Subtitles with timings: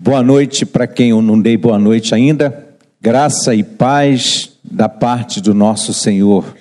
[0.00, 2.68] Boa noite para quem eu não dei boa noite ainda.
[3.00, 6.56] Graça e paz da parte do nosso Senhor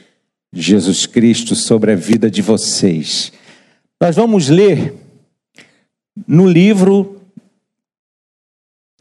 [0.51, 3.31] Jesus Cristo sobre a vida de vocês.
[4.01, 4.95] Nós vamos ler
[6.27, 7.21] no livro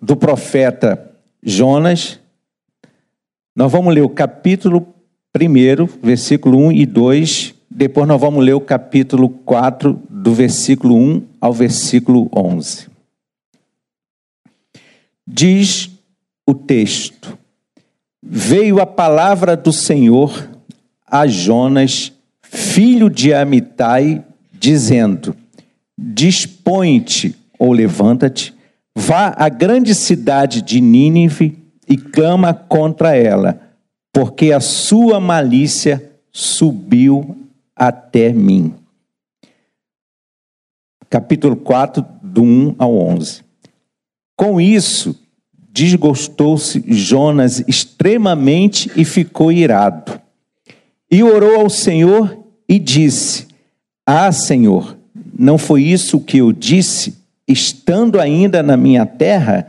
[0.02, 1.10] do profeta
[1.42, 2.20] Jonas.
[3.56, 4.86] Nós vamos ler o capítulo
[5.34, 7.54] 1, versículo 1 e 2.
[7.70, 12.95] Depois nós vamos ler o capítulo 4, do versículo 1 ao versículo 11.
[15.26, 15.90] Diz
[16.46, 17.36] o texto:
[18.22, 20.48] Veio a palavra do Senhor
[21.06, 22.12] a Jonas,
[22.42, 25.36] filho de Amitai, dizendo:
[25.98, 28.54] Dispõe-te ou levanta-te,
[28.94, 33.60] vá à grande cidade de Nínive e clama contra ela,
[34.12, 37.36] porque a sua malícia subiu
[37.74, 38.74] até mim.
[41.08, 43.45] Capítulo 4, do 1 ao 11.
[44.36, 45.18] Com isso,
[45.72, 50.20] desgostou-se Jonas extremamente e ficou irado.
[51.10, 52.38] E orou ao Senhor
[52.68, 53.46] e disse:
[54.04, 54.96] Ah, Senhor,
[55.38, 57.14] não foi isso que eu disse,
[57.48, 59.68] estando ainda na minha terra?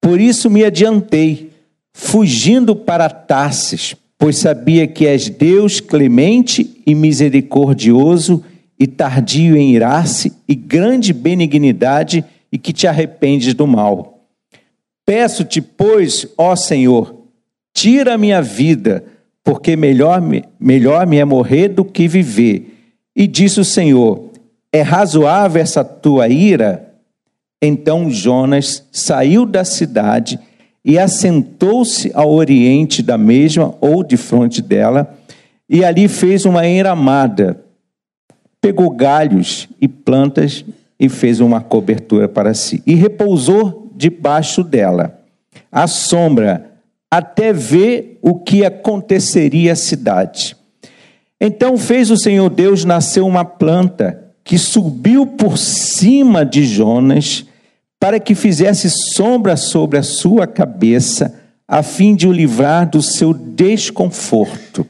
[0.00, 1.50] Por isso me adiantei,
[1.94, 8.44] fugindo para Tarsis, pois sabia que és Deus clemente e misericordioso
[8.78, 12.24] e tardio em irar-se e grande benignidade
[12.54, 14.28] e que te arrependes do mal.
[15.04, 17.22] Peço-te, pois, ó Senhor,
[17.74, 19.04] tira a minha vida,
[19.42, 22.72] porque melhor me, melhor me é morrer do que viver.
[23.14, 24.30] E disse o Senhor:
[24.72, 26.94] É razoável essa tua ira?
[27.60, 30.38] Então Jonas saiu da cidade
[30.84, 35.12] e assentou-se ao oriente da mesma, ou de frente dela,
[35.68, 37.64] e ali fez uma enramada,
[38.60, 40.64] pegou galhos e plantas
[40.98, 42.82] e fez uma cobertura para si.
[42.86, 45.20] E repousou debaixo dela,
[45.70, 46.72] à sombra,
[47.10, 50.56] até ver o que aconteceria à cidade.
[51.40, 57.44] Então fez o Senhor Deus nascer uma planta que subiu por cima de Jonas,
[57.98, 63.32] para que fizesse sombra sobre a sua cabeça, a fim de o livrar do seu
[63.32, 64.86] desconforto.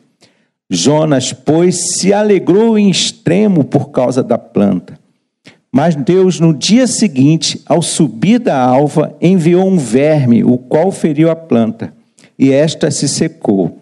[0.68, 4.98] Jonas, pois, se alegrou em extremo por causa da planta.
[5.74, 11.28] Mas Deus, no dia seguinte, ao subir da alva, enviou um verme, o qual feriu
[11.28, 11.92] a planta,
[12.38, 13.80] e esta se secou.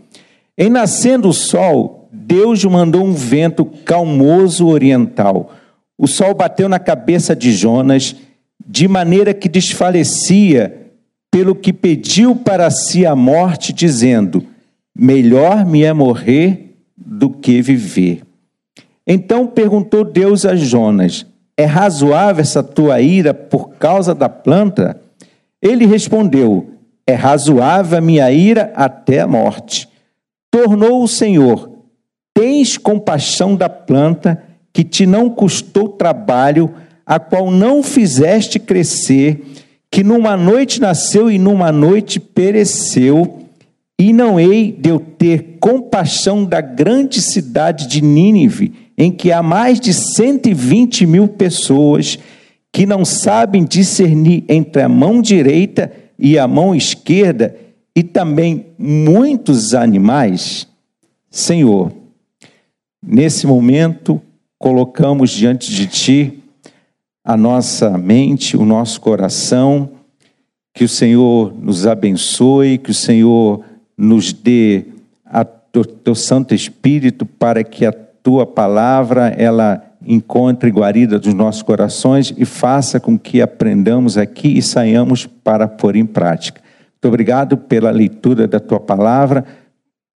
[0.56, 5.53] Em nascendo o sol, Deus mandou um vento calmoso oriental.
[5.98, 8.16] O sol bateu na cabeça de Jonas,
[8.66, 10.74] de maneira que desfalecia,
[11.30, 14.42] pelo que pediu para si a morte, dizendo:
[14.97, 18.22] Melhor me é morrer do que viver.
[19.06, 21.26] Então perguntou Deus a Jonas:
[21.56, 25.00] é razoável essa tua ira por causa da planta?
[25.60, 26.70] Ele respondeu:
[27.06, 29.88] É razoável a minha ira até a morte.
[30.50, 31.70] Tornou o Senhor:
[32.34, 34.42] Tens compaixão da planta
[34.72, 36.74] que te não custou trabalho,
[37.04, 39.42] a qual não fizeste crescer,
[39.91, 43.41] que numa noite nasceu e numa noite pereceu,
[44.00, 49.42] e não hei de eu ter compaixão da grande cidade de Nínive, em que há
[49.42, 52.19] mais de 120 mil pessoas
[52.72, 57.54] que não sabem discernir entre a mão direita e a mão esquerda,
[57.94, 60.66] e também muitos animais.
[61.30, 61.92] Senhor,
[63.04, 64.20] nesse momento,
[64.58, 66.38] colocamos diante de Ti
[67.24, 69.91] a nossa mente, o nosso coração,
[70.74, 73.62] que o Senhor nos abençoe, que o Senhor
[73.97, 74.86] nos dê
[75.24, 77.92] a teu Santo Espírito para que a
[78.22, 84.62] tua palavra ela encontre guarida dos nossos corações e faça com que aprendamos aqui e
[84.62, 86.60] saiamos para pôr em prática.
[86.93, 89.44] Muito obrigado pela leitura da tua palavra,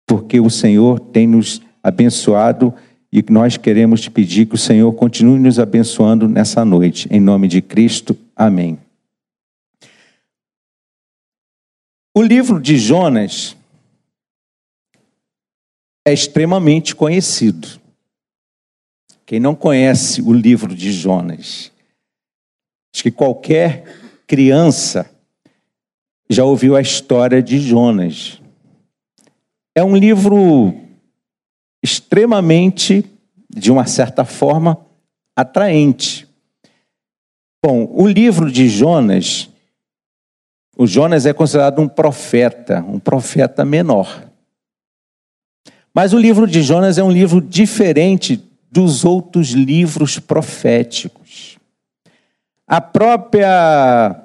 [0.07, 2.73] porque o Senhor tem nos abençoado
[3.13, 7.09] e nós queremos te pedir que o Senhor continue nos abençoando nessa noite.
[7.11, 8.79] Em nome de Cristo, amém.
[12.15, 13.57] O livro de Jonas
[16.07, 17.86] é extremamente conhecido.
[19.27, 21.73] Quem não conhece o livro de Jonas,
[22.95, 23.85] acho que qualquer
[24.25, 25.11] criança
[26.31, 28.41] já ouviu a história de Jonas.
[29.75, 30.73] É um livro
[31.83, 33.05] extremamente,
[33.51, 34.79] de uma certa forma,
[35.35, 36.29] atraente.
[37.65, 39.51] Bom, o livro de Jonas,
[40.77, 44.25] o Jonas é considerado um profeta, um profeta menor.
[45.93, 48.46] Mas o livro de Jonas é um livro diferente
[48.77, 51.57] dos outros livros proféticos.
[52.67, 54.23] A própria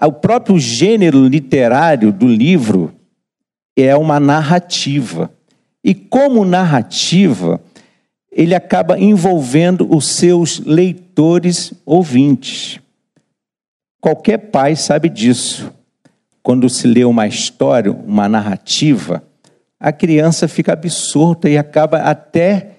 [0.00, 2.94] o próprio gênero literário do livro
[3.76, 5.30] é uma narrativa.
[5.84, 7.60] E como narrativa,
[8.32, 12.80] ele acaba envolvendo os seus leitores ouvintes.
[14.00, 15.70] Qualquer pai sabe disso.
[16.42, 19.22] Quando se lê uma história, uma narrativa,
[19.78, 22.75] a criança fica absorta e acaba até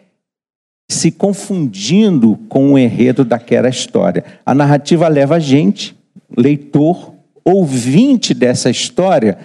[0.89, 4.23] se confundindo com o enredo daquela história.
[4.45, 5.95] A narrativa leva a gente,
[6.35, 7.13] leitor,
[7.43, 9.37] ouvinte dessa história,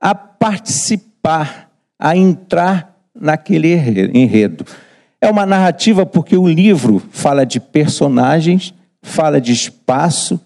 [0.00, 3.74] a participar, a entrar naquele
[4.14, 4.64] enredo.
[5.20, 8.72] É uma narrativa porque o livro fala de personagens,
[9.02, 10.40] fala de espaço,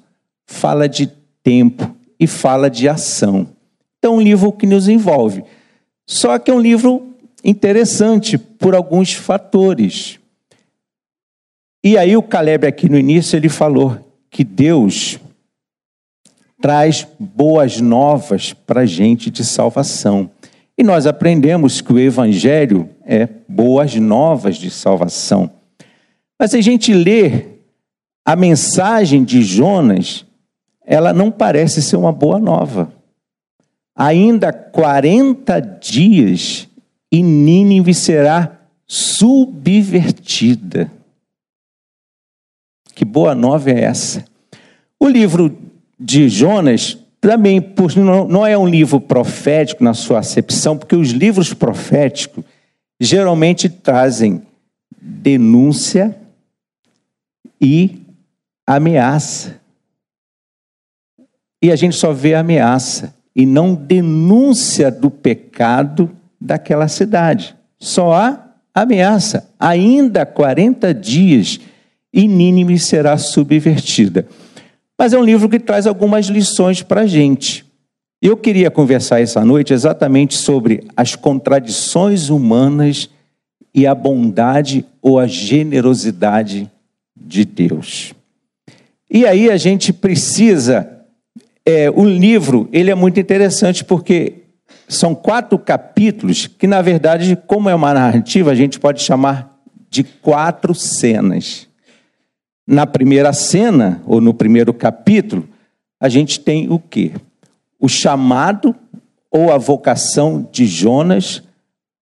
[0.46, 1.06] fala de
[1.42, 3.46] tempo e fala de ação.
[3.98, 5.44] Então, um livro que nos envolve.
[6.06, 10.18] Só que é um livro interessante por alguns fatores.
[11.86, 13.98] E aí o Caleb aqui no início ele falou
[14.30, 15.18] que Deus
[16.58, 20.30] traz boas novas para gente de salvação.
[20.78, 25.50] E nós aprendemos que o Evangelho é boas novas de salvação.
[26.38, 27.48] Mas se a gente lê
[28.24, 30.24] a mensagem de Jonas,
[30.86, 32.90] ela não parece ser uma boa nova.
[33.94, 36.66] Ainda 40 dias
[37.12, 40.90] e Nínive será subvertida.
[42.94, 44.24] Que boa nova é essa?
[44.98, 45.56] O livro
[45.98, 51.54] de Jonas também por, não, é um livro profético na sua acepção, porque os livros
[51.54, 52.44] proféticos
[53.00, 54.42] geralmente trazem
[55.00, 56.14] denúncia
[57.60, 58.02] e
[58.66, 59.58] ameaça.
[61.62, 67.56] E a gente só vê ameaça e não denúncia do pecado daquela cidade.
[67.78, 69.50] Só há ameaça.
[69.58, 71.58] Ainda 40 dias
[72.14, 74.24] e Nínive será subvertida.
[74.96, 77.66] Mas é um livro que traz algumas lições para a gente.
[78.22, 83.10] Eu queria conversar essa noite exatamente sobre as contradições humanas
[83.74, 86.70] e a bondade ou a generosidade
[87.16, 88.14] de Deus.
[89.10, 90.88] E aí a gente precisa,
[91.66, 94.44] é, o livro ele é muito interessante porque
[94.86, 99.50] são quatro capítulos que na verdade, como é uma narrativa, a gente pode chamar
[99.90, 101.68] de quatro cenas.
[102.66, 105.48] Na primeira cena, ou no primeiro capítulo,
[106.00, 107.12] a gente tem o quê?
[107.78, 108.74] O chamado
[109.30, 111.42] ou a vocação de Jonas,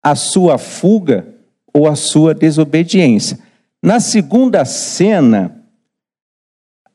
[0.04, 1.28] a sua fuga
[1.74, 3.40] ou a sua desobediência.
[3.82, 5.64] Na segunda cena,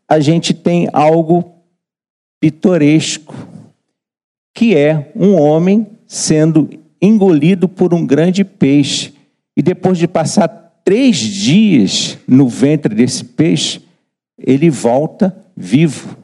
[0.08, 1.56] a gente tem algo
[2.40, 3.34] pitoresco,
[4.54, 6.70] que é um homem sendo
[7.02, 9.14] engolido por um grande peixe
[9.56, 13.82] e depois de passar três dias no ventre desse peixe,
[14.38, 16.16] ele volta vivo.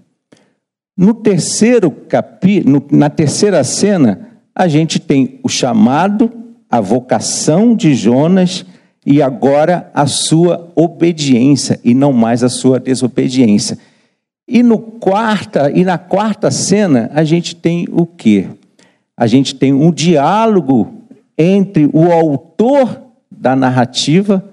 [0.97, 6.31] No terceiro capítulo, na terceira cena, a gente tem o chamado,
[6.71, 8.65] a vocação de Jonas
[9.05, 13.77] e agora a sua obediência e não mais a sua desobediência.
[14.47, 18.47] E no quarta e na quarta cena a gente tem o quê?
[19.17, 21.03] A gente tem um diálogo
[21.37, 24.52] entre o autor da narrativa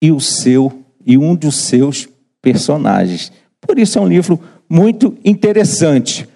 [0.00, 2.08] e o seu e um dos seus
[2.40, 3.32] personagens.
[3.60, 6.28] Por isso é um livro muito interessante.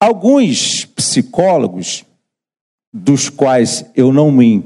[0.00, 2.04] Alguns psicólogos,
[2.92, 4.64] dos quais eu não me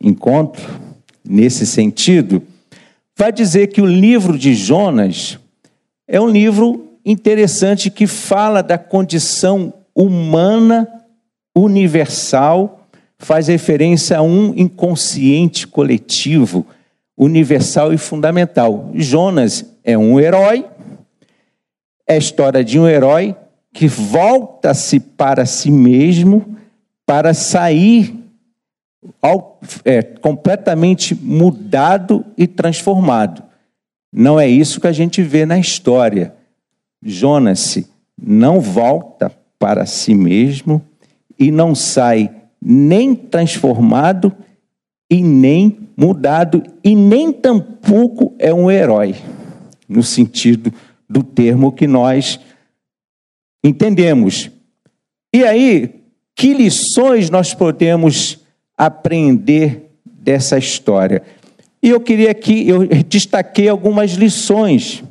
[0.00, 0.62] encontro
[1.24, 2.42] nesse sentido,
[3.16, 5.38] vai dizer que o livro de Jonas
[6.06, 10.88] é um livro interessante que fala da condição humana
[11.56, 12.86] universal,
[13.18, 16.66] faz referência a um inconsciente coletivo
[17.16, 18.90] universal e fundamental.
[18.94, 20.66] Jonas é um herói,
[22.06, 23.36] é a história de um herói
[23.72, 26.56] que volta-se para si mesmo
[27.06, 28.14] para sair
[29.20, 33.42] ao, é, completamente mudado e transformado.
[34.12, 36.34] Não é isso que a gente vê na história.
[37.02, 37.78] Jonas
[38.16, 40.80] não volta para si mesmo
[41.38, 42.30] e não sai
[42.62, 44.32] nem transformado
[45.10, 49.14] e nem mudado e nem tampouco é um herói,
[49.88, 50.72] no sentido
[51.08, 52.40] do termo que nós
[53.62, 54.50] entendemos.
[55.32, 56.02] E aí,
[56.34, 58.40] que lições nós podemos
[58.76, 61.22] aprender dessa história?
[61.82, 65.04] E eu queria aqui, eu destaquei algumas lições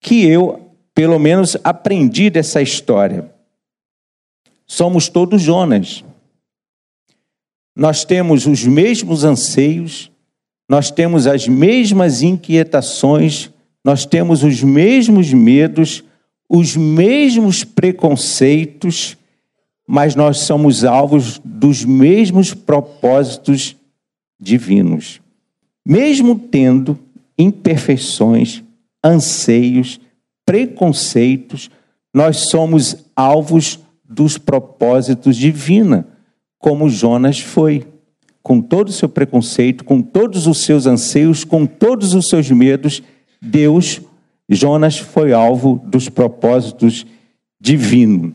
[0.00, 3.30] que eu, pelo menos, aprendi dessa história.
[4.66, 6.04] Somos todos Jonas
[7.76, 10.10] nós temos os mesmos anseios,
[10.66, 13.50] nós temos as mesmas inquietações,
[13.84, 16.02] nós temos os mesmos medos,
[16.48, 19.16] os mesmos preconceitos,
[19.86, 23.76] mas nós somos alvos dos mesmos propósitos
[24.40, 25.20] divinos.
[25.84, 26.98] Mesmo tendo
[27.38, 28.64] imperfeições,
[29.04, 30.00] anseios,
[30.46, 31.70] preconceitos,
[32.12, 36.04] nós somos alvos dos propósitos divinos,
[36.66, 37.86] como Jonas foi,
[38.42, 43.04] com todo o seu preconceito, com todos os seus anseios, com todos os seus medos,
[43.40, 44.00] Deus,
[44.48, 47.06] Jonas foi alvo dos propósitos
[47.60, 48.32] divinos.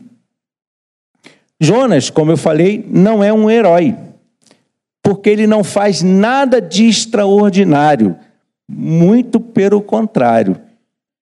[1.60, 3.94] Jonas, como eu falei, não é um herói,
[5.02, 8.16] porque ele não faz nada de extraordinário,
[8.66, 10.58] muito pelo contrário.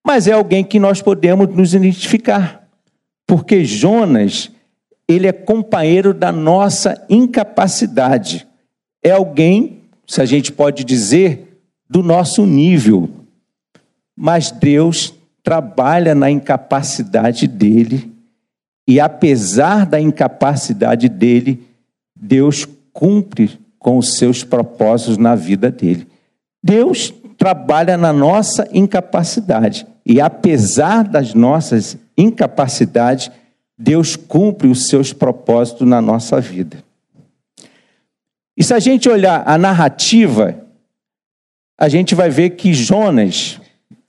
[0.06, 2.68] Mas é alguém que nós podemos nos identificar,
[3.26, 4.52] porque Jonas,
[5.10, 8.46] ele é companheiro da nossa incapacidade.
[9.02, 13.10] É alguém, se a gente pode dizer, do nosso nível.
[14.16, 15.12] Mas Deus
[15.42, 18.12] trabalha na incapacidade dele,
[18.86, 21.66] e apesar da incapacidade dele,
[22.14, 26.06] Deus cumpre com os seus propósitos na vida dele.
[26.62, 29.86] Deus trabalha na nossa incapacidade.
[30.04, 33.30] E apesar das nossas incapacidades,
[33.82, 36.84] Deus cumpre os seus propósitos na nossa vida.
[38.54, 40.66] E se a gente olhar a narrativa,
[41.78, 43.58] a gente vai ver que Jonas,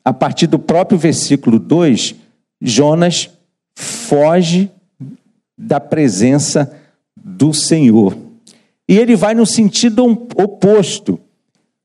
[0.03, 2.15] a partir do próprio versículo 2,
[2.61, 3.29] Jonas
[3.73, 4.69] foge
[5.57, 6.77] da presença
[7.15, 8.17] do Senhor.
[8.89, 11.17] E ele vai no sentido oposto.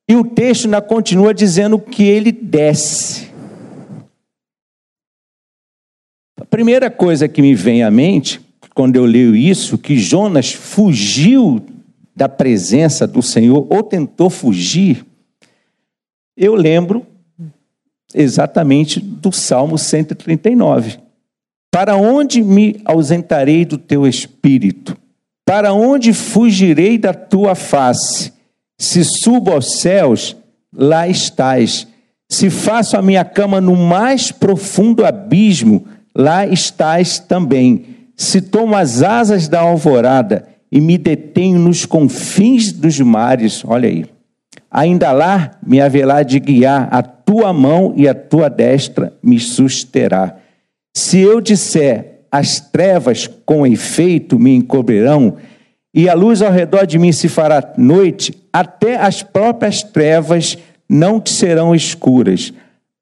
[0.08, 3.30] E o texto ainda continua dizendo que ele desce.
[6.40, 8.40] A primeira coisa que me vem à mente,
[8.74, 11.62] quando eu leio isso, que Jonas fugiu
[12.16, 15.04] da presença do Senhor, ou tentou fugir,
[16.34, 17.06] eu lembro
[18.14, 20.98] exatamente do Salmo 139.
[21.70, 24.96] Para onde me ausentarei do teu espírito?
[25.44, 28.32] Para onde fugirei da tua face?
[28.78, 30.34] Se subo aos céus,
[30.74, 31.86] lá estás.
[32.30, 35.86] Se faço a minha cama no mais profundo abismo,
[36.16, 37.84] lá estás também.
[38.16, 44.06] Se tomo as asas da alvorada e me detenho nos confins dos mares, olha aí.
[44.70, 50.36] Ainda lá me haverá de guiar, a tua mão e a tua destra me susterá.
[50.96, 55.36] Se eu disser, as trevas com efeito me encobrirão,
[55.94, 60.58] e a luz ao redor de mim se fará noite, até as próprias trevas
[60.88, 62.52] não te serão escuras.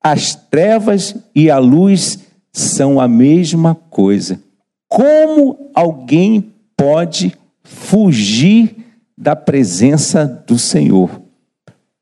[0.02, 2.23] As trevas e a luz
[2.54, 4.40] são a mesma coisa.
[4.88, 8.76] Como alguém pode fugir
[9.18, 11.20] da presença do Senhor?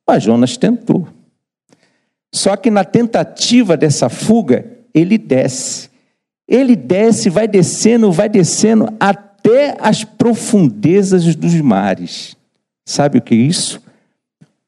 [0.06, 1.08] Mas Jonas tentou.
[2.34, 5.90] Só que na tentativa dessa fuga, ele desce.
[6.46, 12.36] Ele desce, vai descendo, vai descendo até as profundezas dos mares.
[12.86, 13.80] Sabe o que é isso?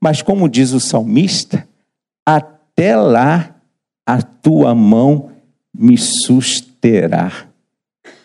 [0.00, 1.68] Mas, como diz o salmista,
[2.26, 3.54] até lá
[4.06, 5.33] a tua mão
[5.74, 7.46] me susterá.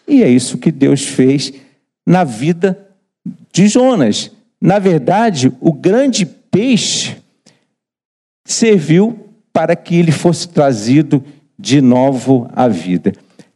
[0.07, 1.53] E é isso que Deus fez
[2.05, 2.87] na vida
[3.51, 4.31] de Jonas.
[4.61, 7.17] Na verdade, o grande peixe
[8.45, 11.23] serviu para que ele fosse trazido
[11.57, 13.13] de novo à vida.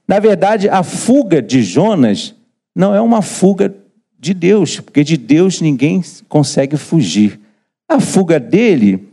[0.08, 2.36] Na verdade, a fuga de Jonas
[2.76, 3.74] não é uma fuga
[4.20, 7.40] de Deus, porque de Deus ninguém consegue fugir.
[7.88, 9.08] A fuga dele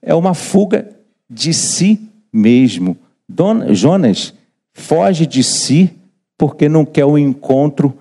[0.00, 0.88] é uma fuga
[1.28, 2.00] de si
[2.32, 2.96] mesmo.
[3.34, 4.32] Dona, Jonas
[4.72, 5.92] foge de si
[6.38, 7.96] porque não quer o um encontro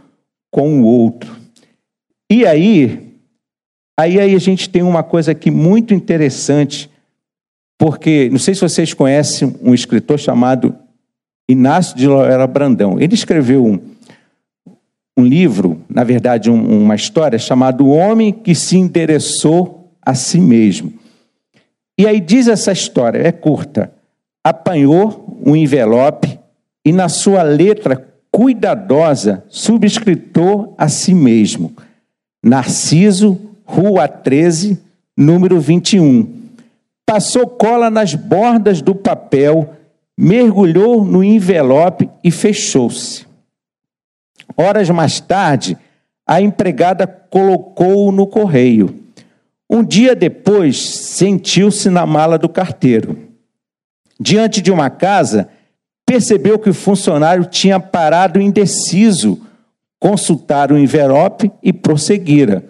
[0.52, 1.36] com o outro.
[2.32, 3.14] E aí,
[3.98, 6.90] aí, aí a gente tem uma coisa aqui muito interessante,
[7.78, 10.76] porque não sei se vocês conhecem um escritor chamado
[11.50, 13.00] Inácio de Loyola Brandão.
[13.00, 13.80] Ele escreveu um,
[15.18, 20.40] um livro, na verdade, um, uma história chamada O Homem que se Interessou a Si
[20.40, 20.94] Mesmo.
[21.98, 23.93] E aí diz essa história, é curta.
[24.44, 26.40] Apanhou um envelope
[26.86, 31.74] e, na sua letra cuidadosa, subscritou a si mesmo:
[32.44, 34.80] Narciso, Rua 13,
[35.16, 36.42] número 21.
[37.06, 39.74] Passou cola nas bordas do papel,
[40.18, 43.26] mergulhou no envelope e fechou-se.
[44.58, 45.78] Horas mais tarde,
[46.26, 48.96] a empregada colocou-o no correio.
[49.70, 53.33] Um dia depois, sentiu-se na mala do carteiro.
[54.26, 55.50] Diante de uma casa,
[56.06, 59.42] percebeu que o funcionário tinha parado indeciso,
[60.00, 62.64] consultar o envelope e prosseguira.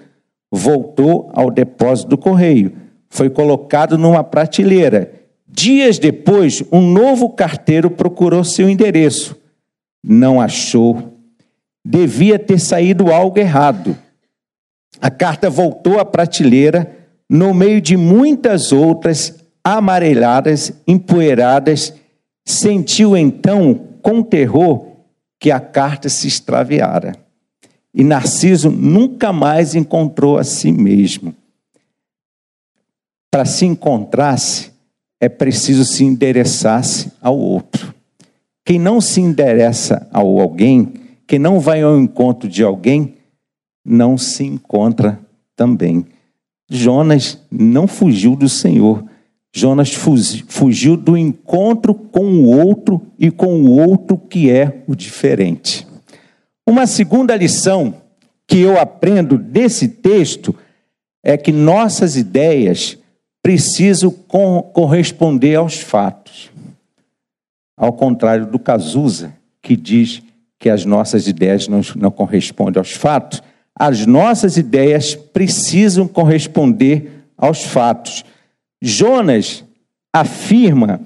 [0.52, 2.74] Voltou ao depósito do correio.
[3.08, 5.14] Foi colocado numa prateleira.
[5.48, 9.40] Dias depois, um novo carteiro procurou seu endereço.
[10.04, 11.20] Não achou.
[11.86, 13.96] Devia ter saído algo errado.
[15.00, 16.92] A carta voltou à prateleira,
[17.30, 21.94] no meio de muitas outras amareladas, empoeiradas.
[22.46, 24.88] Sentiu então, com terror,
[25.40, 27.14] que a carta se extraviara.
[27.94, 31.34] E Narciso nunca mais encontrou a si mesmo.
[33.32, 34.72] Para se encontrasse,
[35.20, 37.94] é preciso se endereçar-se ao outro.
[38.66, 40.94] Quem não se endereça ao alguém,
[41.28, 43.16] quem não vai ao encontro de alguém,
[43.86, 45.20] não se encontra
[45.56, 46.06] também.
[46.70, 49.04] Jonas não fugiu do Senhor.
[49.56, 49.94] Jonas
[50.48, 55.86] fugiu do encontro com o outro e com o outro que é o diferente.
[56.68, 57.94] Uma segunda lição
[58.48, 60.56] que eu aprendo desse texto
[61.24, 62.98] é que nossas ideias
[63.44, 66.50] precisam corresponder aos fatos.
[67.78, 70.24] Ao contrário do Cazuza, que diz
[70.58, 73.44] que as nossas ideias não, não correspondem aos fatos,
[73.76, 78.24] as nossas ideias precisam corresponder aos fatos.
[78.86, 79.64] Jonas
[80.12, 81.00] afirma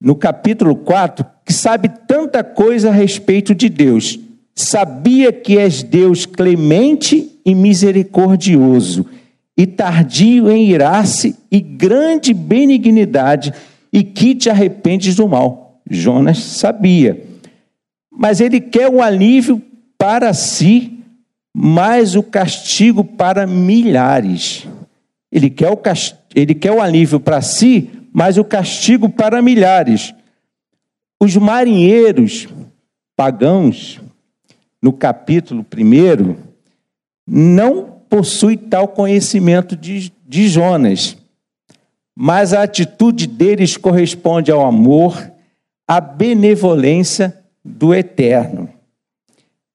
[0.00, 4.18] no capítulo 4 que sabe tanta coisa a respeito de Deus.
[4.52, 9.06] Sabia que és Deus clemente e misericordioso
[9.56, 13.52] e tardio em irar-se e grande benignidade,
[13.92, 15.80] e que te arrependes do mal.
[15.88, 17.22] Jonas sabia.
[18.10, 19.62] Mas ele quer o alívio
[19.96, 20.98] para si,
[21.54, 24.66] mas o castigo para milhares.
[25.30, 26.16] Ele quer o, cast...
[26.34, 30.14] ele quer o alívio para si, mas o castigo para milhares.
[31.20, 32.48] Os marinheiros
[33.16, 34.00] pagãos,
[34.82, 36.36] no capítulo 1,
[37.26, 41.16] não possui tal conhecimento de, de Jonas,
[42.14, 45.32] mas a atitude deles corresponde ao amor,
[45.86, 48.68] à benevolência do eterno.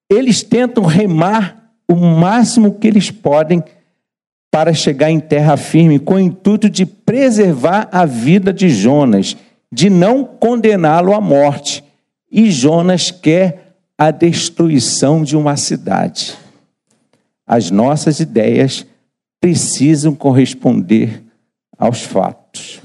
[0.09, 3.63] Eles tentam remar o máximo que eles podem
[4.51, 9.38] para chegar em terra firme, com o intuito de preservar a vida de Jonas,
[9.71, 11.83] de não condená-lo à morte.
[12.31, 16.38] E Jonas quer a destruição de uma cidade
[17.49, 18.85] as nossas ideias
[19.41, 21.23] precisam corresponder
[21.75, 22.79] aos fatos.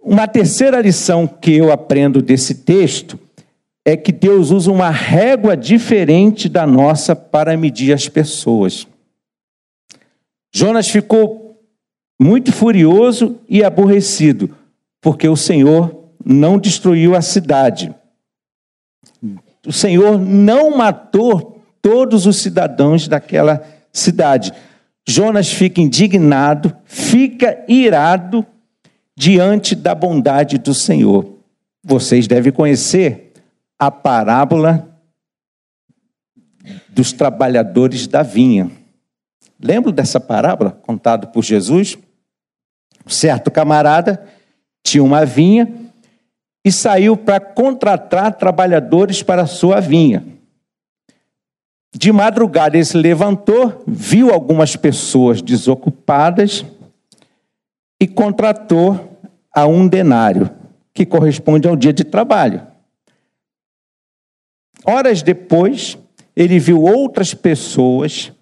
[0.00, 3.16] Uma terceira lição que eu aprendo desse texto
[3.84, 8.86] é que Deus usa uma régua diferente da nossa para medir as pessoas.
[10.54, 11.60] Jonas ficou
[12.20, 14.54] muito furioso e aborrecido,
[15.00, 17.92] porque o Senhor não destruiu a cidade
[19.66, 24.52] o Senhor não matou todos os cidadãos daquela cidade.
[25.06, 28.44] Jonas fica indignado, fica irado
[29.16, 31.38] diante da bondade do Senhor.
[31.82, 33.31] Vocês devem conhecer
[33.82, 34.96] a parábola
[36.90, 38.70] dos trabalhadores da vinha.
[39.60, 41.98] Lembra dessa parábola contada por Jesus?
[43.04, 44.24] Um certo camarada
[44.84, 45.68] tinha uma vinha
[46.64, 50.24] e saiu para contratar trabalhadores para a sua vinha.
[51.92, 56.64] De madrugada ele se levantou, viu algumas pessoas desocupadas
[58.00, 59.18] e contratou
[59.52, 60.48] a um denário,
[60.94, 62.70] que corresponde ao dia de trabalho.
[64.84, 65.96] Horas depois,
[66.34, 68.32] ele viu outras pessoas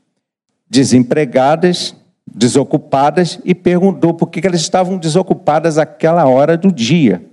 [0.68, 1.94] desempregadas,
[2.26, 7.24] desocupadas e perguntou por que elas estavam desocupadas àquela hora do dia.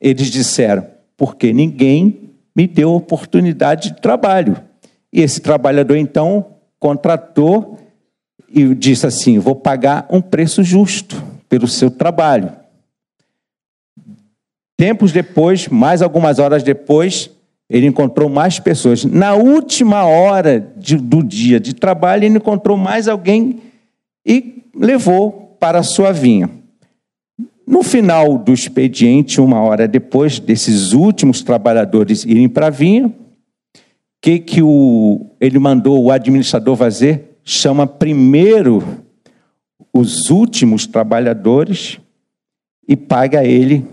[0.00, 4.56] Eles disseram: porque ninguém me deu oportunidade de trabalho.
[5.12, 6.46] E esse trabalhador então
[6.78, 7.78] contratou
[8.48, 12.52] e disse assim: vou pagar um preço justo pelo seu trabalho.
[14.76, 17.30] Tempos depois, mais algumas horas depois,
[17.72, 19.02] ele encontrou mais pessoas.
[19.02, 23.60] Na última hora de, do dia de trabalho, ele encontrou mais alguém
[24.26, 26.50] e levou para a sua vinha.
[27.66, 33.10] No final do expediente, uma hora depois desses últimos trabalhadores irem para a vinha,
[34.20, 37.38] que, que o, ele mandou o administrador fazer?
[37.42, 38.84] Chama primeiro
[39.94, 41.98] os últimos trabalhadores
[42.86, 43.86] e paga ele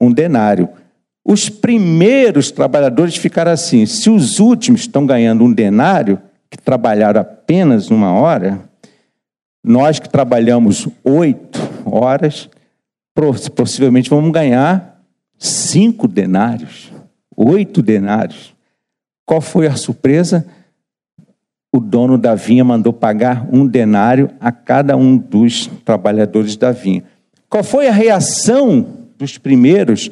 [0.00, 0.68] um denário.
[1.30, 7.90] Os primeiros trabalhadores ficaram assim: se os últimos estão ganhando um denário, que trabalharam apenas
[7.90, 8.58] uma hora,
[9.62, 12.48] nós que trabalhamos oito horas,
[13.54, 15.02] possivelmente vamos ganhar
[15.36, 16.90] cinco denários,
[17.36, 18.54] oito denários.
[19.26, 20.46] Qual foi a surpresa?
[21.70, 27.04] o dono da vinha mandou pagar um denário a cada um dos trabalhadores da vinha.
[27.48, 28.86] Qual foi a reação
[29.16, 30.10] dos primeiros?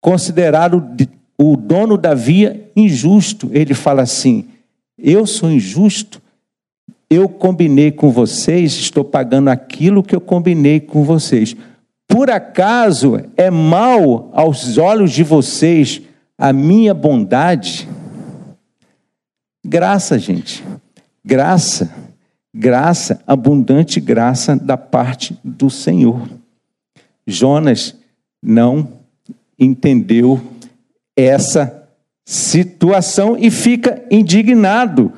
[0.00, 0.96] Consideraram
[1.36, 3.50] o dono da vinha injusto.
[3.52, 4.46] Ele fala assim:
[4.96, 6.20] Eu sou injusto.
[7.10, 11.56] Eu combinei com vocês, estou pagando aquilo que eu combinei com vocês.
[12.06, 16.02] Por acaso é mal aos olhos de vocês
[16.36, 17.88] a minha bondade?
[19.64, 20.62] Graça, gente.
[21.24, 21.90] Graça.
[22.54, 26.28] Graça, abundante graça da parte do Senhor.
[27.26, 27.94] Jonas
[28.42, 28.97] não
[29.58, 30.40] entendeu
[31.16, 31.88] essa
[32.24, 35.12] situação e fica indignado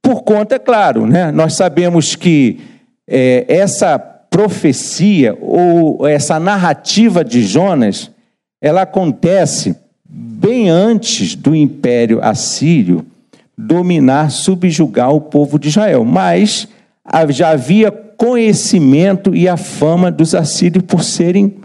[0.00, 1.30] por conta, é claro, né?
[1.30, 2.60] Nós sabemos que
[3.06, 8.10] é, essa profecia ou essa narrativa de Jonas,
[8.60, 9.76] ela acontece
[10.08, 13.04] bem antes do Império Assírio
[13.56, 16.04] dominar, subjugar o povo de Israel.
[16.04, 16.66] Mas
[17.30, 21.56] já havia conhecimento e a fama dos assírios por serem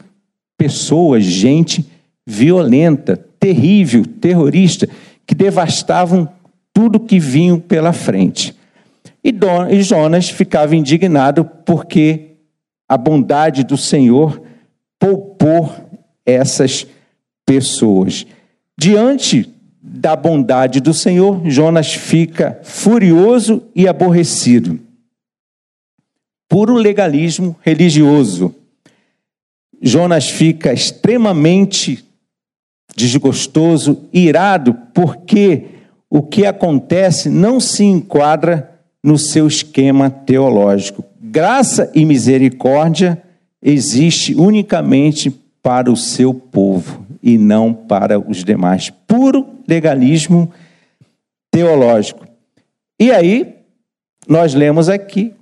[0.57, 1.85] pessoas, gente
[2.29, 4.89] violenta, terrível, terrorista,
[5.25, 6.27] que devastavam
[6.73, 8.53] tudo que vinham pela frente.
[9.23, 9.33] E
[9.81, 12.35] Jonas ficava indignado porque
[12.87, 14.41] a bondade do Senhor
[14.99, 15.73] poupou
[16.25, 16.85] essas
[17.45, 18.27] pessoas.
[18.77, 19.49] Diante
[19.81, 24.79] da bondade do Senhor, Jonas fica furioso e aborrecido.
[26.49, 28.53] Puro legalismo religioso.
[29.81, 32.06] Jonas fica extremamente
[32.97, 35.65] desgostoso, irado, porque
[36.09, 38.71] o que acontece não se enquadra
[39.03, 41.05] no seu esquema teológico.
[41.21, 43.21] Graça e misericórdia
[43.61, 45.29] existe unicamente
[45.61, 48.89] para o seu povo e não para os demais.
[49.05, 50.51] Puro legalismo
[51.51, 52.25] teológico.
[52.99, 53.57] E aí,
[54.27, 55.33] nós lemos aqui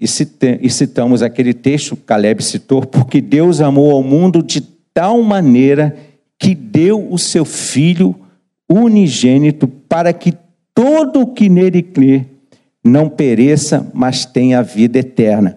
[0.00, 4.62] e citamos aquele texto, Caleb citou, porque Deus amou ao mundo de
[4.94, 6.07] tal maneira
[6.38, 8.14] que deu o seu Filho
[8.68, 10.34] unigênito para que
[10.74, 12.26] todo o que nele crê
[12.84, 15.56] não pereça, mas tenha vida eterna.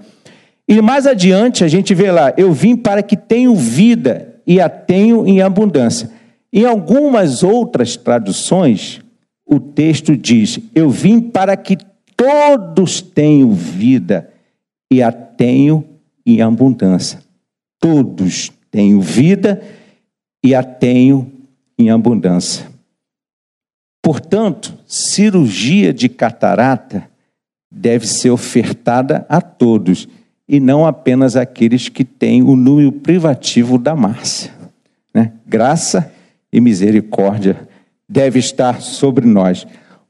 [0.68, 4.70] E mais adiante a gente vê lá: Eu vim para que tenham vida e a
[4.70, 6.10] tenho em abundância.
[6.52, 9.02] Em algumas outras traduções,
[9.46, 11.78] o texto diz: Eu vim para que
[12.16, 14.30] todos tenham vida
[14.90, 15.86] e a tenho
[16.26, 17.20] em abundância.
[17.80, 19.81] Todos tenham vida e
[20.56, 21.32] a tenho
[21.78, 22.66] em abundância.
[24.02, 27.08] Portanto, cirurgia de catarata
[27.72, 30.08] deve ser ofertada a todos
[30.48, 34.52] e não apenas àqueles que têm o número privativo da Márcia.
[35.14, 35.32] Né?
[35.46, 36.12] Graça
[36.52, 37.70] e misericórdia
[38.10, 39.66] deve estar sobre nós.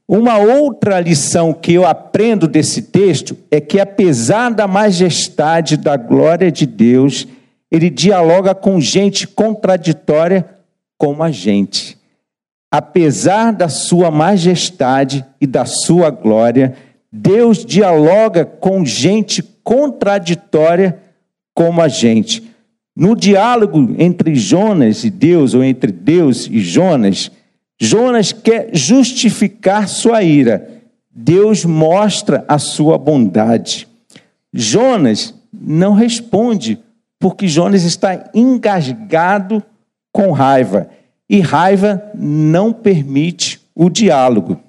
[0.07, 6.51] Uma outra lição que eu aprendo desse texto é que, apesar da majestade da glória
[6.51, 7.27] de Deus,
[7.71, 10.45] ele dialoga com gente contraditória
[10.97, 11.97] como a gente.
[12.69, 16.75] Apesar da sua majestade e da sua glória,
[17.11, 20.99] Deus dialoga com gente contraditória
[21.53, 22.51] como a gente.
[22.95, 27.31] No diálogo entre Jonas e Deus, ou entre Deus e Jonas,
[27.79, 30.81] Jonas quer justificar sua ira.
[31.13, 33.87] Deus mostra a sua bondade.
[34.53, 36.79] Jonas não responde,
[37.21, 39.63] porque Jonas está engasgado
[40.11, 40.89] com raiva.
[41.29, 44.59] E raiva não permite o diálogo.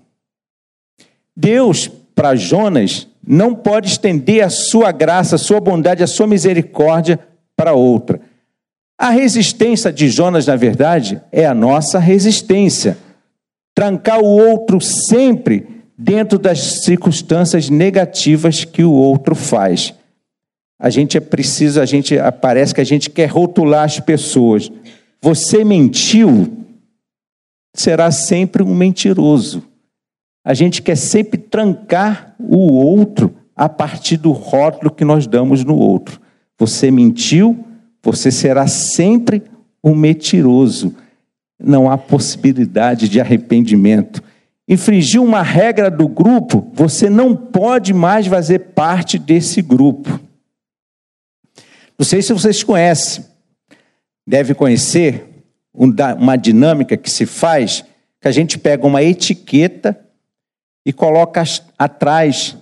[1.34, 7.18] Deus, para Jonas, não pode estender a sua graça, a sua bondade, a sua misericórdia
[7.56, 8.20] para outra.
[8.98, 12.98] A resistência de Jonas, na verdade, é a nossa resistência.
[13.74, 19.94] Trancar o outro sempre dentro das circunstâncias negativas que o outro faz.
[20.82, 24.68] A gente é preciso, a gente parece que a gente quer rotular as pessoas.
[25.22, 26.66] Você mentiu,
[27.72, 29.62] será sempre um mentiroso.
[30.44, 35.76] A gente quer sempre trancar o outro a partir do rótulo que nós damos no
[35.76, 36.20] outro.
[36.58, 37.64] Você mentiu,
[38.02, 39.40] você será sempre
[39.84, 40.96] um mentiroso.
[41.62, 44.20] Não há possibilidade de arrependimento.
[44.68, 50.18] Infringiu uma regra do grupo, você não pode mais fazer parte desse grupo.
[51.98, 53.24] Não sei se vocês conhecem,
[54.26, 55.28] deve conhecer
[55.74, 57.84] uma dinâmica que se faz,
[58.20, 59.98] que a gente pega uma etiqueta
[60.84, 61.42] e coloca
[61.78, 62.56] atrás,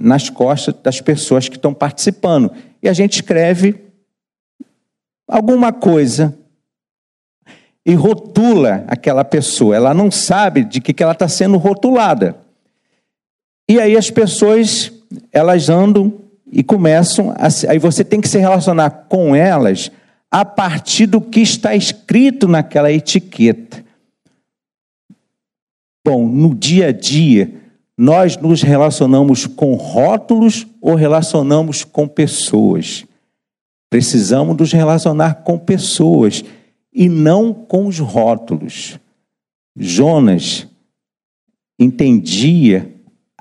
[0.00, 2.52] nas costas das pessoas que estão participando.
[2.82, 3.82] E a gente escreve
[5.28, 6.36] alguma coisa
[7.84, 9.76] e rotula aquela pessoa.
[9.76, 12.36] Ela não sabe de que, que ela está sendo rotulada.
[13.68, 14.92] E aí as pessoas,
[15.32, 19.90] elas andam e começam a, aí você tem que se relacionar com elas
[20.30, 23.84] a partir do que está escrito naquela etiqueta.
[26.04, 27.52] Bom, no dia a dia,
[27.98, 33.04] nós nos relacionamos com rótulos ou relacionamos com pessoas?
[33.90, 36.44] Precisamos nos relacionar com pessoas
[36.92, 38.98] e não com os rótulos.
[39.76, 40.66] Jonas
[41.78, 42.92] entendia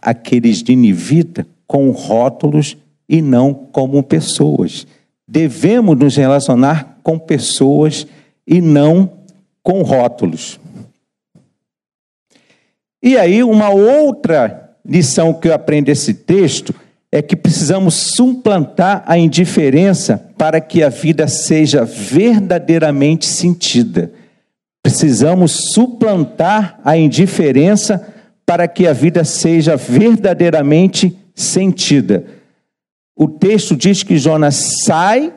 [0.02, 4.86] aqueles de Nivita com rótulos e não como pessoas.
[5.28, 8.06] Devemos nos relacionar com pessoas
[8.48, 9.12] e não
[9.64, 10.60] com rótulos.
[13.02, 16.74] E aí, uma outra lição que eu aprendo desse texto
[17.12, 24.12] é que precisamos suplantar a indiferença para que a vida seja verdadeiramente sentida.
[24.84, 28.14] Precisamos suplantar a indiferença
[28.46, 32.26] para que a vida seja verdadeiramente sentida.
[33.16, 35.34] O texto diz que Jonas sai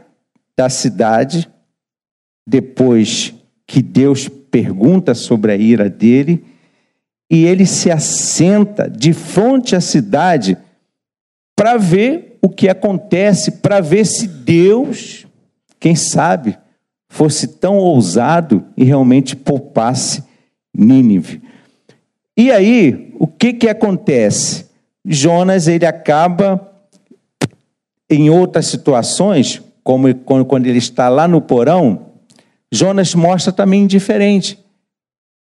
[0.56, 1.48] da cidade
[2.46, 3.34] depois
[3.66, 6.44] que Deus pergunta sobre a ira dele
[7.30, 10.56] e ele se assenta de frente à cidade
[11.54, 15.26] para ver o que acontece, para ver se Deus,
[15.78, 16.58] quem sabe,
[17.08, 20.24] fosse tão ousado e realmente poupasse
[20.74, 21.42] Nínive.
[22.36, 24.66] E aí, o que que acontece?
[25.04, 26.67] Jonas ele acaba
[28.10, 32.06] em outras situações, como quando ele está lá no porão,
[32.70, 34.58] Jonas mostra também diferente,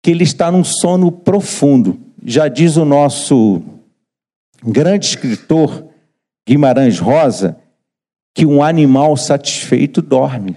[0.03, 1.99] que ele está num sono profundo.
[2.23, 3.61] Já diz o nosso
[4.63, 5.85] grande escritor
[6.47, 7.57] Guimarães Rosa
[8.33, 10.55] que um animal satisfeito dorme.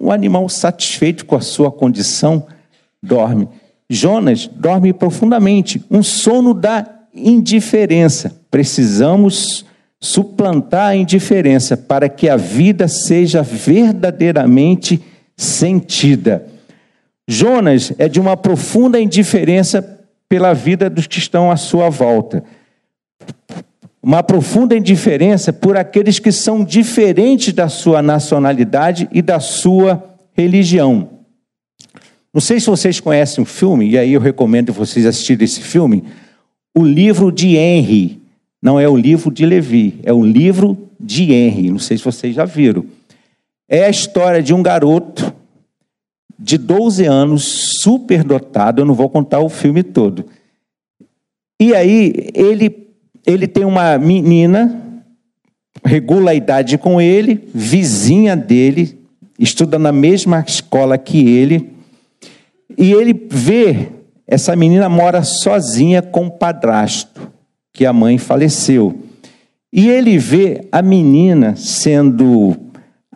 [0.00, 2.46] Um animal satisfeito com a sua condição
[3.02, 3.48] dorme.
[3.88, 8.40] Jonas dorme profundamente, um sono da indiferença.
[8.50, 9.64] Precisamos
[10.00, 15.02] suplantar a indiferença para que a vida seja verdadeiramente
[15.36, 16.46] sentida.
[17.28, 22.42] Jonas é de uma profunda indiferença pela vida dos que estão à sua volta.
[24.02, 31.10] Uma profunda indiferença por aqueles que são diferentes da sua nacionalidade e da sua religião.
[32.32, 36.04] Não sei se vocês conhecem o filme, e aí eu recomendo vocês assistirem esse filme,
[36.74, 38.19] o livro de Henry,
[38.62, 41.70] não é o livro de Levi, é o livro de Henry.
[41.70, 42.84] Não sei se vocês já viram.
[43.68, 45.32] É a história de um garoto
[46.38, 48.82] de 12 anos, superdotado.
[48.82, 50.26] Eu não vou contar o filme todo.
[51.58, 52.88] E aí ele,
[53.26, 55.04] ele tem uma menina,
[55.84, 58.98] regula a idade com ele, vizinha dele,
[59.38, 61.72] estuda na mesma escola que ele.
[62.76, 63.88] E ele vê
[64.26, 67.09] essa menina mora sozinha com o padrasto
[67.72, 68.98] que a mãe faleceu.
[69.72, 72.56] E ele vê a menina sendo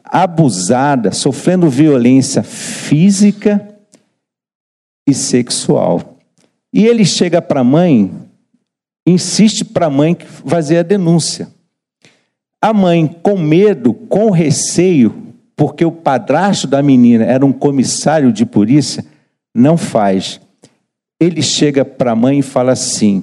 [0.05, 3.77] abusada, sofrendo violência física
[5.09, 6.19] e sexual.
[6.73, 8.13] E ele chega para a mãe,
[9.07, 11.49] insiste para a mãe fazer a denúncia.
[12.63, 18.47] A mãe, com medo, com receio, porque o padrasto da menina era um comissário de
[18.47, 19.05] polícia,
[19.55, 20.41] não faz.
[21.21, 23.23] Ele chega para a mãe e fala assim: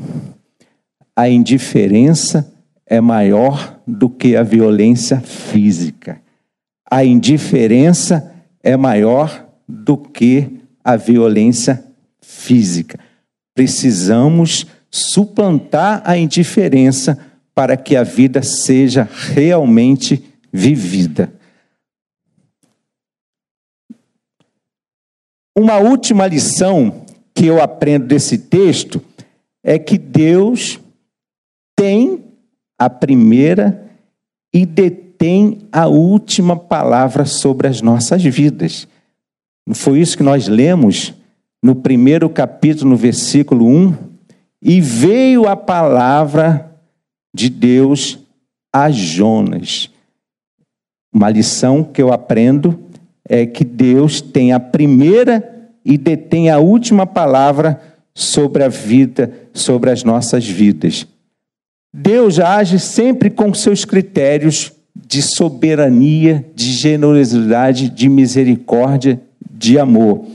[1.21, 2.51] a indiferença
[2.83, 6.19] é maior do que a violência física.
[6.89, 11.85] A indiferença é maior do que a violência
[12.23, 12.99] física.
[13.53, 17.15] Precisamos suplantar a indiferença
[17.53, 21.31] para que a vida seja realmente vivida.
[25.55, 28.99] Uma última lição que eu aprendo desse texto
[29.63, 30.80] é que Deus
[31.81, 32.25] tem
[32.77, 33.89] a primeira
[34.53, 38.87] e detém a última palavra sobre as nossas vidas.
[39.65, 41.11] Não foi isso que nós lemos
[41.63, 43.95] no primeiro capítulo, no versículo 1?
[44.61, 46.71] E veio a palavra
[47.33, 48.19] de Deus
[48.71, 49.89] a Jonas.
[51.11, 52.79] Uma lição que eu aprendo
[53.27, 57.81] é que Deus tem a primeira e detém a última palavra
[58.13, 61.07] sobre a vida, sobre as nossas vidas.
[61.93, 70.25] Deus age sempre com seus critérios de soberania, de generosidade, de misericórdia, de amor.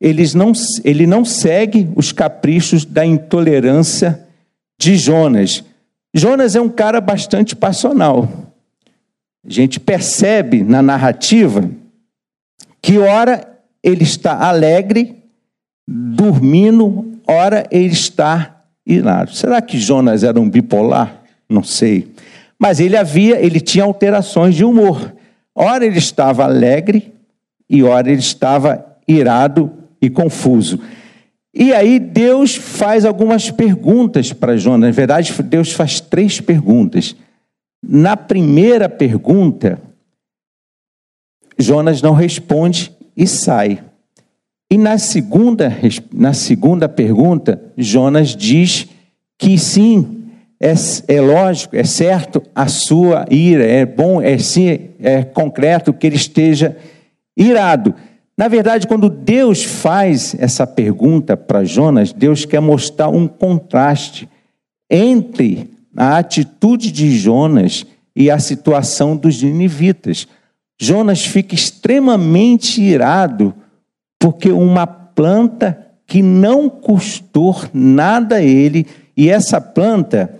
[0.00, 0.52] Eles não,
[0.84, 4.26] ele não segue os caprichos da intolerância
[4.78, 5.64] de Jonas.
[6.14, 8.28] Jonas é um cara bastante passional.
[9.44, 11.68] A gente percebe na narrativa
[12.80, 15.16] que, ora, ele está alegre,
[15.86, 18.51] dormindo, ora, ele está
[18.86, 19.32] irado.
[19.32, 21.22] Será que Jonas era um bipolar?
[21.48, 22.12] Não sei.
[22.58, 25.12] Mas ele havia, ele tinha alterações de humor.
[25.54, 27.12] Ora ele estava alegre
[27.68, 30.80] e ora ele estava irado e confuso.
[31.54, 34.88] E aí Deus faz algumas perguntas para Jonas.
[34.88, 37.14] Na verdade, Deus faz três perguntas.
[37.82, 39.80] Na primeira pergunta,
[41.58, 43.82] Jonas não responde e sai.
[44.72, 45.70] E na segunda,
[46.14, 48.88] na segunda pergunta, Jonas diz
[49.36, 50.24] que sim,
[50.58, 50.72] é,
[51.08, 56.16] é lógico, é certo a sua ira, é bom, é sim, é concreto que ele
[56.16, 56.74] esteja
[57.36, 57.94] irado.
[58.34, 64.26] Na verdade, quando Deus faz essa pergunta para Jonas, Deus quer mostrar um contraste
[64.90, 67.84] entre a atitude de Jonas
[68.16, 70.26] e a situação dos ninivitas.
[70.80, 73.54] Jonas fica extremamente irado
[74.22, 80.32] porque uma planta que não custou nada a ele, e essa planta,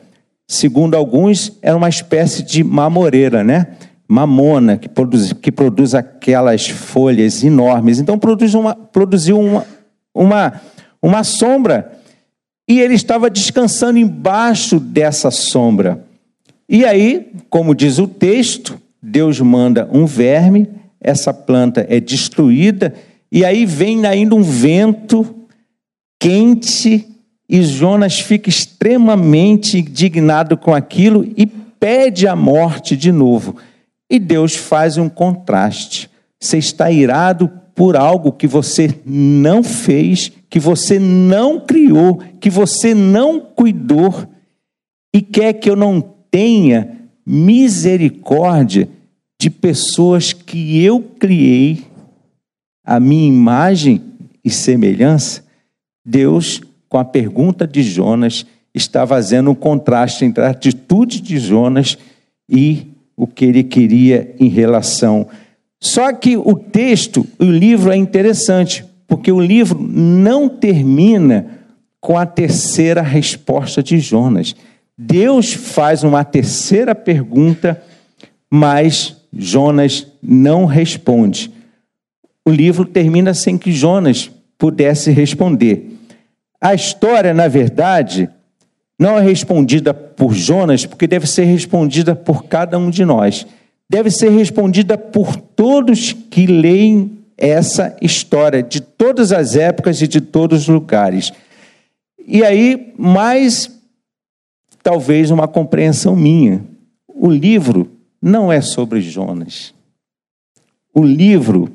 [0.46, 3.66] segundo alguns, era uma espécie de mamoreira, né?
[4.06, 7.98] mamona, que produz, que produz aquelas folhas enormes.
[7.98, 9.66] Então produz uma, produziu uma,
[10.14, 10.60] uma,
[11.02, 11.90] uma sombra.
[12.68, 16.04] E ele estava descansando embaixo dessa sombra.
[16.68, 20.68] E aí, como diz o texto, Deus manda um verme,
[21.00, 22.94] essa planta é destruída,
[23.34, 25.34] e aí vem ainda um vento
[26.20, 27.08] quente,
[27.48, 33.56] e Jonas fica extremamente indignado com aquilo e pede a morte de novo.
[34.10, 36.10] E Deus faz um contraste.
[36.38, 42.94] Você está irado por algo que você não fez, que você não criou, que você
[42.94, 44.28] não cuidou,
[45.14, 48.88] e quer que eu não tenha misericórdia
[49.40, 51.84] de pessoas que eu criei,
[52.84, 54.02] a minha imagem
[54.44, 55.44] e semelhança.
[56.04, 61.96] Deus, com a pergunta de Jonas, está fazendo um contraste entre a atitude de Jonas
[62.48, 65.28] e o que ele queria em relação.
[65.80, 71.46] Só que o texto, o livro é interessante, porque o livro não termina
[72.00, 74.56] com a terceira resposta de Jonas.
[74.96, 77.80] Deus faz uma terceira pergunta,
[78.50, 81.50] mas Jonas não responde.
[82.44, 85.90] O livro termina sem que Jonas pudesse responder.
[86.60, 88.28] A história, na verdade,
[88.98, 93.46] não é respondida por Jonas, porque deve ser respondida por cada um de nós.
[93.88, 100.20] Deve ser respondida por todos que leem essa história, de todas as épocas e de
[100.20, 101.32] todos os lugares.
[102.24, 103.70] E aí, mais
[104.82, 106.64] talvez uma compreensão minha.
[107.08, 109.74] O livro não é sobre Jonas.
[110.94, 111.68] O livro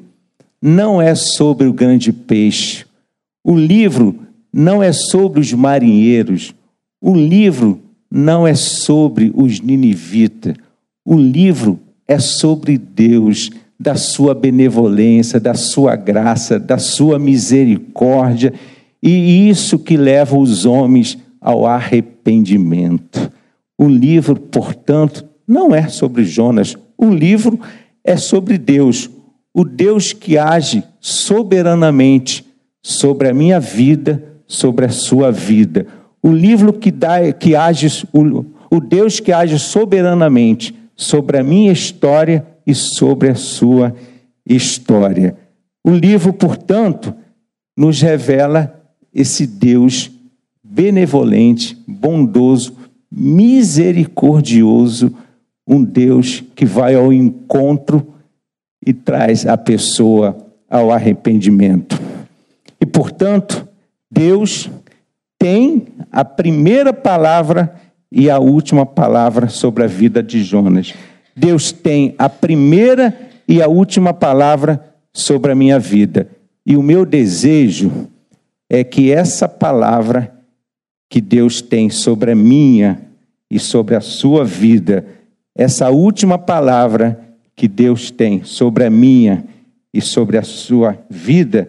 [0.62, 2.86] não é sobre o grande peixe.
[3.44, 4.16] O livro
[4.52, 6.54] não é sobre os marinheiros.
[7.02, 10.56] O livro não é sobre os ninivitas.
[11.06, 18.54] O livro é sobre Deus, da sua benevolência, da sua graça, da sua misericórdia,
[19.02, 23.32] e isso que leva os homens ao arrependimento.
[23.78, 26.76] O livro, portanto, não é sobre Jonas.
[26.98, 27.60] O livro
[28.04, 29.10] é sobre Deus,
[29.58, 32.46] o Deus que age soberanamente
[32.82, 35.88] sobre a minha vida, sobre a sua vida
[36.22, 41.72] o livro que, dá, que age, o, o Deus que age soberanamente sobre a minha
[41.72, 43.96] história e sobre a sua
[44.46, 45.38] história.
[45.84, 47.14] O livro, portanto,
[47.78, 48.74] nos revela
[49.14, 50.12] esse Deus
[50.64, 52.76] benevolente, bondoso,
[53.10, 55.16] misericordioso,
[55.66, 58.16] um Deus que vai ao encontro
[58.88, 60.38] e traz a pessoa
[60.70, 62.02] ao arrependimento.
[62.80, 63.68] E, portanto,
[64.10, 64.70] Deus
[65.38, 67.76] tem a primeira palavra
[68.10, 70.94] e a última palavra sobre a vida de Jonas.
[71.36, 73.14] Deus tem a primeira
[73.46, 74.82] e a última palavra
[75.14, 76.30] sobre a minha vida.
[76.66, 78.08] E o meu desejo
[78.70, 80.34] é que essa palavra
[81.10, 83.02] que Deus tem sobre a minha
[83.52, 85.06] e sobre a sua vida,
[85.54, 87.27] essa última palavra
[87.58, 89.44] que Deus tem sobre a minha
[89.92, 91.68] e sobre a sua vida,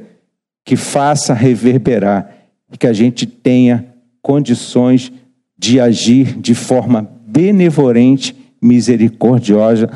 [0.62, 2.30] que faça reverberar
[2.78, 3.86] que a gente tenha
[4.20, 5.10] condições
[5.58, 9.88] de agir de forma benevolente, misericordiosa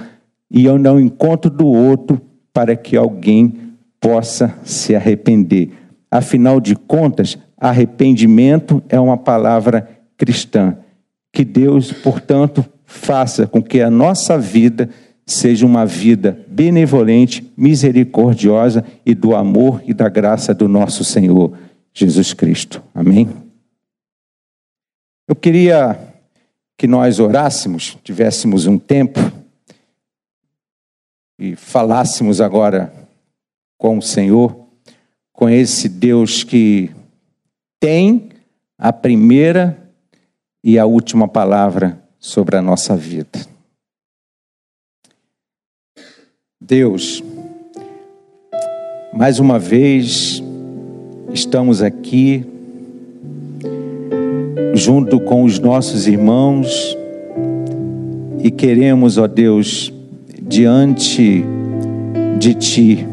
[0.51, 2.21] e ao não encontro do outro
[2.55, 3.55] para que alguém
[4.01, 5.73] possa se arrepender.
[6.11, 10.79] Afinal de contas, arrependimento é uma palavra cristã.
[11.31, 14.89] Que Deus, portanto, faça com que a nossa vida
[15.27, 21.57] seja uma vida benevolente, misericordiosa e do amor e da graça do nosso Senhor.
[21.95, 22.83] Jesus Cristo.
[22.95, 23.29] Amém?
[25.29, 25.99] Eu queria
[26.77, 29.21] que nós orássemos, tivéssemos um tempo
[31.39, 32.93] e falássemos agora
[33.79, 34.67] com o Senhor,
[35.33, 36.91] com esse Deus que
[37.81, 38.31] tem
[38.79, 39.79] a primeira
[40.63, 43.41] e a última palavra sobre a nossa vida.
[46.65, 47.23] Deus,
[49.13, 50.41] mais uma vez
[51.35, 52.45] estamos aqui
[54.73, 56.97] junto com os nossos irmãos
[58.39, 59.93] e queremos, ó Deus,
[60.41, 61.45] diante
[62.39, 63.09] de Ti,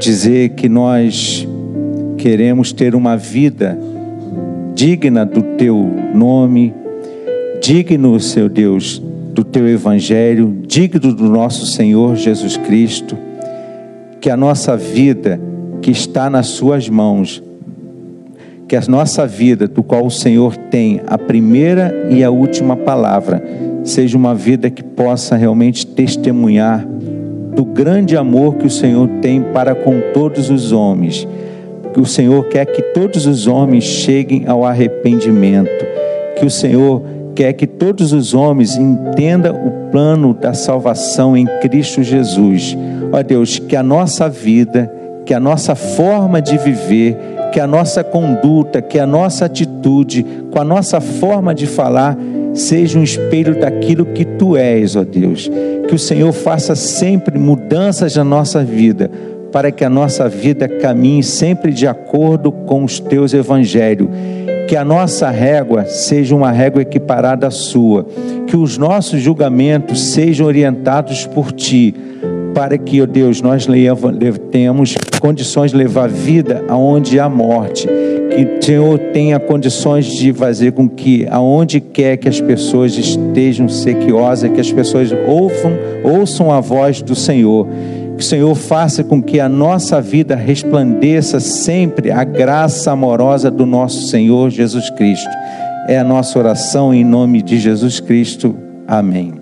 [0.00, 1.46] dizer que nós
[2.18, 3.78] queremos ter uma vida
[4.74, 6.74] digna do Teu nome,
[7.60, 9.00] digno, seu Deus,
[9.32, 13.16] do Teu Evangelho, digno do nosso Senhor Jesus Cristo,
[14.20, 15.40] que a nossa vida
[15.80, 17.42] que está nas Suas mãos,
[18.68, 23.42] que a nossa vida, do qual o Senhor tem a primeira e a última palavra,
[23.84, 26.86] seja uma vida que possa realmente testemunhar
[27.54, 31.26] do grande amor que o Senhor tem para com todos os homens.
[31.92, 35.84] Que o Senhor quer que todos os homens cheguem ao arrependimento.
[36.38, 37.02] Que o Senhor
[37.34, 42.76] quer que todos os homens entendam o plano da salvação em Cristo Jesus.
[43.12, 44.92] Ó Deus, que a nossa vida,
[45.24, 47.16] que a nossa forma de viver,
[47.52, 52.16] que a nossa conduta, que a nossa atitude, com a nossa forma de falar,
[52.54, 55.50] seja um espelho daquilo que tu és, ó Deus.
[55.88, 59.10] Que o Senhor faça sempre mudanças na nossa vida,
[59.52, 64.08] para que a nossa vida caminhe sempre de acordo com os teus evangelhos.
[64.68, 68.06] Que a nossa régua seja uma régua equiparada à sua.
[68.46, 71.94] Que os nossos julgamentos sejam orientados por ti
[72.54, 73.66] para que, ó Deus, nós
[74.50, 77.88] tenhamos condições de levar vida aonde há morte.
[77.88, 84.50] Que Senhor tenha condições de fazer com que, aonde quer que as pessoas estejam sequiosas,
[84.50, 87.66] que as pessoas ouçam, ouçam a voz do Senhor.
[88.22, 94.06] O Senhor faça com que a nossa vida resplandeça sempre a graça amorosa do nosso
[94.06, 95.28] Senhor Jesus Cristo.
[95.88, 98.56] É a nossa oração em nome de Jesus Cristo.
[98.86, 99.41] Amém.